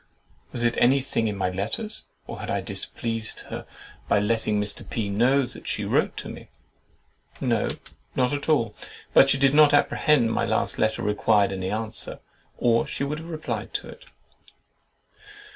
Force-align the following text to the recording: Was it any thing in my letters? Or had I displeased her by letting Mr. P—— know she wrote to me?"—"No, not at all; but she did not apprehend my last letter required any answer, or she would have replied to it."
Was 0.51 0.63
it 0.63 0.73
any 0.79 0.99
thing 0.99 1.27
in 1.27 1.35
my 1.37 1.51
letters? 1.51 2.05
Or 2.25 2.39
had 2.39 2.49
I 2.49 2.59
displeased 2.59 3.41
her 3.51 3.67
by 4.07 4.17
letting 4.19 4.59
Mr. 4.59 4.81
P—— 4.89 5.09
know 5.09 5.47
she 5.63 5.85
wrote 5.85 6.17
to 6.17 6.27
me?"—"No, 6.27 7.67
not 8.15 8.33
at 8.33 8.49
all; 8.49 8.73
but 9.13 9.29
she 9.29 9.37
did 9.37 9.53
not 9.53 9.75
apprehend 9.75 10.31
my 10.33 10.43
last 10.43 10.79
letter 10.79 11.03
required 11.03 11.51
any 11.51 11.69
answer, 11.69 12.17
or 12.57 12.87
she 12.87 13.03
would 13.03 13.19
have 13.19 13.29
replied 13.29 13.75
to 13.75 13.89
it." 13.89 14.05